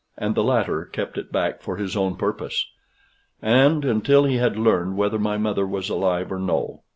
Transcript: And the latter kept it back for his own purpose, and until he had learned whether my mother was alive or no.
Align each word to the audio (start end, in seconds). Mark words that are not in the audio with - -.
And 0.17 0.33
the 0.33 0.43
latter 0.43 0.85
kept 0.85 1.15
it 1.19 1.31
back 1.31 1.61
for 1.61 1.77
his 1.77 1.95
own 1.95 2.15
purpose, 2.15 2.65
and 3.39 3.85
until 3.85 4.23
he 4.25 4.37
had 4.37 4.57
learned 4.57 4.97
whether 4.97 5.19
my 5.19 5.37
mother 5.37 5.67
was 5.67 5.89
alive 5.89 6.31
or 6.31 6.39
no. 6.39 6.81